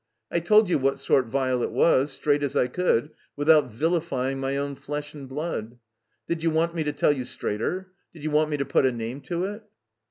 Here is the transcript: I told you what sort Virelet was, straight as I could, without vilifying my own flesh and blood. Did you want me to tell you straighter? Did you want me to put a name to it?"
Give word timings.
I 0.31 0.39
told 0.39 0.67
you 0.67 0.79
what 0.79 0.97
sort 0.97 1.27
Virelet 1.29 1.69
was, 1.69 2.11
straight 2.11 2.41
as 2.41 2.55
I 2.55 2.65
could, 2.65 3.11
without 3.35 3.69
vilifying 3.69 4.39
my 4.39 4.57
own 4.57 4.73
flesh 4.73 5.13
and 5.13 5.29
blood. 5.29 5.77
Did 6.27 6.41
you 6.41 6.49
want 6.49 6.73
me 6.73 6.83
to 6.85 6.91
tell 6.91 7.11
you 7.11 7.23
straighter? 7.23 7.91
Did 8.11 8.23
you 8.23 8.31
want 8.31 8.49
me 8.49 8.57
to 8.57 8.65
put 8.65 8.87
a 8.87 8.91
name 8.91 9.21
to 9.21 9.45
it?" 9.45 9.61